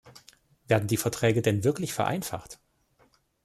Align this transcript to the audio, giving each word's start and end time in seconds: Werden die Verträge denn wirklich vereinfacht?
Werden 0.67 0.87
die 0.87 0.97
Verträge 0.97 1.43
denn 1.43 1.63
wirklich 1.63 1.93
vereinfacht? 1.93 2.59